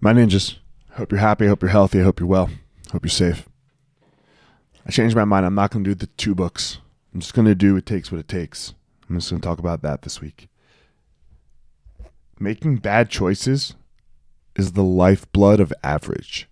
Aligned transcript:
My 0.00 0.12
ninjas, 0.12 0.58
hope 0.92 1.10
you're 1.10 1.20
happy, 1.20 1.46
I 1.46 1.48
hope 1.48 1.62
you're 1.62 1.70
healthy, 1.70 2.00
I 2.00 2.04
hope 2.04 2.20
you're 2.20 2.28
well, 2.28 2.50
hope 2.92 3.04
you're 3.04 3.10
safe. 3.10 3.48
I 4.86 4.90
changed 4.90 5.16
my 5.16 5.24
mind. 5.24 5.44
I'm 5.44 5.54
not 5.54 5.70
going 5.70 5.84
to 5.84 5.90
do 5.90 5.94
the 5.94 6.06
two 6.06 6.34
books. 6.34 6.78
I'm 7.12 7.20
just 7.20 7.34
going 7.34 7.46
to 7.46 7.54
do 7.54 7.76
It 7.76 7.84
Takes 7.84 8.10
What 8.10 8.20
It 8.20 8.28
Takes. 8.28 8.74
I'm 9.08 9.16
just 9.16 9.28
going 9.28 9.40
to 9.40 9.46
talk 9.46 9.58
about 9.58 9.82
that 9.82 10.02
this 10.02 10.20
week. 10.20 10.48
Making 12.38 12.76
bad 12.76 13.10
choices 13.10 13.74
is 14.56 14.72
the 14.72 14.84
lifeblood 14.84 15.60
of 15.60 15.72
average. 15.82 16.48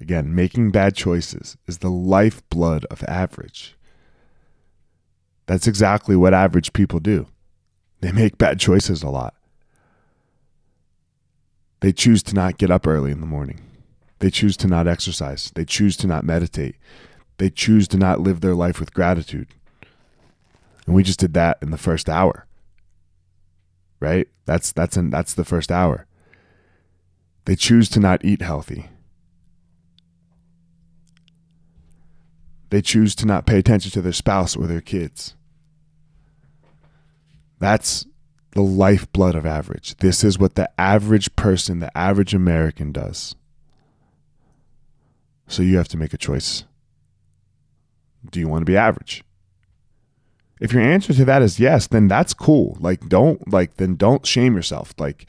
Again, 0.00 0.34
making 0.34 0.70
bad 0.70 0.94
choices 0.94 1.56
is 1.66 1.78
the 1.78 1.90
lifeblood 1.90 2.84
of 2.90 3.02
average. 3.04 3.76
That's 5.46 5.66
exactly 5.66 6.16
what 6.16 6.34
average 6.34 6.72
people 6.74 7.00
do. 7.00 7.26
They 8.00 8.12
make 8.12 8.38
bad 8.38 8.60
choices 8.60 9.02
a 9.02 9.08
lot. 9.08 9.33
They 11.84 11.92
choose 11.92 12.22
to 12.22 12.34
not 12.34 12.56
get 12.56 12.70
up 12.70 12.86
early 12.86 13.12
in 13.12 13.20
the 13.20 13.26
morning. 13.26 13.60
They 14.20 14.30
choose 14.30 14.56
to 14.56 14.66
not 14.66 14.88
exercise. 14.88 15.52
They 15.54 15.66
choose 15.66 15.98
to 15.98 16.06
not 16.06 16.24
meditate. 16.24 16.76
They 17.36 17.50
choose 17.50 17.86
to 17.88 17.98
not 17.98 18.20
live 18.20 18.40
their 18.40 18.54
life 18.54 18.80
with 18.80 18.94
gratitude. 18.94 19.48
And 20.86 20.94
we 20.94 21.02
just 21.02 21.20
did 21.20 21.34
that 21.34 21.58
in 21.60 21.72
the 21.72 21.76
first 21.76 22.08
hour. 22.08 22.46
Right? 24.00 24.28
That's 24.46 24.72
that's 24.72 24.96
in, 24.96 25.10
that's 25.10 25.34
the 25.34 25.44
first 25.44 25.70
hour. 25.70 26.06
They 27.44 27.54
choose 27.54 27.90
to 27.90 28.00
not 28.00 28.24
eat 28.24 28.40
healthy. 28.40 28.88
They 32.70 32.80
choose 32.80 33.14
to 33.16 33.26
not 33.26 33.44
pay 33.44 33.58
attention 33.58 33.90
to 33.90 34.00
their 34.00 34.14
spouse 34.14 34.56
or 34.56 34.66
their 34.66 34.80
kids. 34.80 35.34
That's 37.58 38.06
the 38.54 38.62
lifeblood 38.62 39.34
of 39.34 39.44
average. 39.44 39.96
This 39.96 40.24
is 40.24 40.38
what 40.38 40.54
the 40.54 40.70
average 40.80 41.34
person, 41.36 41.80
the 41.80 41.96
average 41.96 42.34
American 42.34 42.92
does. 42.92 43.34
So 45.46 45.62
you 45.62 45.76
have 45.76 45.88
to 45.88 45.96
make 45.96 46.14
a 46.14 46.18
choice. 46.18 46.64
Do 48.30 48.40
you 48.40 48.48
want 48.48 48.62
to 48.62 48.70
be 48.70 48.76
average? 48.76 49.22
If 50.60 50.72
your 50.72 50.82
answer 50.82 51.12
to 51.12 51.24
that 51.24 51.42
is 51.42 51.60
yes, 51.60 51.88
then 51.88 52.08
that's 52.08 52.32
cool. 52.32 52.76
Like 52.80 53.08
don't 53.08 53.52
like 53.52 53.76
then 53.76 53.96
don't 53.96 54.24
shame 54.24 54.54
yourself. 54.54 54.94
Like 54.98 55.26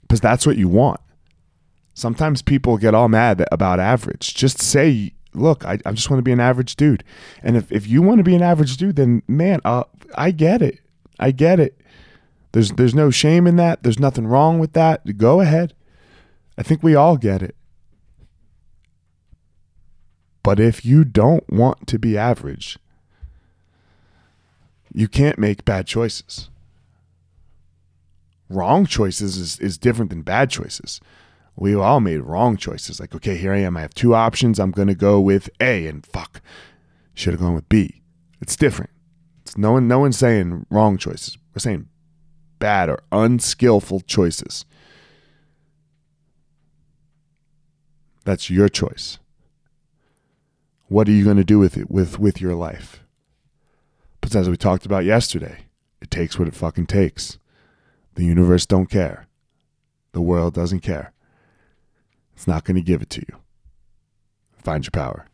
because 0.00 0.20
that's 0.20 0.46
what 0.46 0.56
you 0.56 0.68
want. 0.68 1.00
Sometimes 1.94 2.42
people 2.42 2.78
get 2.78 2.94
all 2.94 3.08
mad 3.08 3.46
about 3.52 3.78
average. 3.78 4.34
Just 4.34 4.60
say, 4.60 5.12
look, 5.34 5.64
I, 5.64 5.78
I 5.84 5.92
just 5.92 6.08
want 6.08 6.18
to 6.18 6.24
be 6.24 6.32
an 6.32 6.40
average 6.40 6.76
dude. 6.76 7.04
And 7.42 7.56
if, 7.56 7.70
if 7.70 7.86
you 7.86 8.00
want 8.00 8.18
to 8.18 8.24
be 8.24 8.34
an 8.34 8.42
average 8.42 8.78
dude, 8.78 8.96
then 8.96 9.22
man, 9.28 9.60
uh, 9.64 9.84
I 10.14 10.30
get 10.30 10.62
it. 10.62 10.80
I 11.20 11.30
get 11.30 11.60
it. 11.60 11.78
There's 12.52 12.72
there's 12.72 12.94
no 12.94 13.10
shame 13.10 13.46
in 13.46 13.56
that. 13.56 13.82
There's 13.82 13.98
nothing 13.98 14.26
wrong 14.26 14.58
with 14.58 14.74
that. 14.74 15.16
Go 15.16 15.40
ahead. 15.40 15.74
I 16.56 16.62
think 16.62 16.82
we 16.82 16.94
all 16.94 17.16
get 17.16 17.42
it. 17.42 17.56
But 20.42 20.60
if 20.60 20.84
you 20.84 21.04
don't 21.04 21.48
want 21.50 21.86
to 21.86 21.98
be 21.98 22.18
average, 22.18 22.78
you 24.92 25.08
can't 25.08 25.38
make 25.38 25.64
bad 25.64 25.86
choices. 25.86 26.50
Wrong 28.48 28.84
choices 28.84 29.38
is, 29.38 29.58
is 29.60 29.78
different 29.78 30.10
than 30.10 30.22
bad 30.22 30.50
choices. 30.50 31.00
We've 31.56 31.78
all 31.78 32.00
made 32.00 32.18
wrong 32.18 32.56
choices. 32.56 32.98
Like, 33.00 33.14
okay, 33.14 33.36
here 33.36 33.52
I 33.52 33.58
am. 33.58 33.76
I 33.76 33.82
have 33.82 33.94
two 33.94 34.14
options. 34.14 34.58
I'm 34.58 34.72
going 34.72 34.88
to 34.88 34.94
go 34.94 35.20
with 35.20 35.48
A 35.60 35.86
and 35.86 36.04
fuck. 36.04 36.42
Should 37.14 37.34
have 37.34 37.40
gone 37.40 37.54
with 37.54 37.68
B. 37.68 38.02
It's 38.40 38.56
different. 38.56 38.90
It's 39.42 39.56
no 39.56 39.72
one 39.72 39.86
no 39.86 40.00
one's 40.00 40.18
saying 40.18 40.66
wrong 40.70 40.98
choices. 40.98 41.38
We're 41.54 41.60
saying 41.60 41.88
bad 42.62 42.88
or 42.88 43.00
unskillful 43.10 44.02
choices. 44.02 44.64
That's 48.24 48.48
your 48.48 48.68
choice. 48.68 49.18
What 50.86 51.08
are 51.08 51.12
you 51.12 51.24
going 51.24 51.38
to 51.38 51.44
do 51.44 51.58
with 51.58 51.76
it 51.76 51.90
with 51.90 52.20
with 52.20 52.40
your 52.40 52.54
life? 52.54 53.02
But 54.20 54.36
as 54.36 54.48
we 54.48 54.56
talked 54.56 54.86
about 54.86 55.04
yesterday, 55.04 55.64
it 56.00 56.12
takes 56.12 56.38
what 56.38 56.46
it 56.46 56.54
fucking 56.54 56.86
takes. 56.86 57.36
The 58.14 58.24
universe 58.24 58.64
don't 58.64 58.88
care. 58.88 59.26
The 60.12 60.22
world 60.22 60.54
doesn't 60.54 60.80
care. 60.80 61.12
It's 62.36 62.46
not 62.46 62.62
going 62.62 62.76
to 62.76 62.80
give 62.80 63.02
it 63.02 63.10
to 63.10 63.22
you. 63.22 63.38
Find 64.62 64.84
your 64.84 64.92
power. 64.92 65.26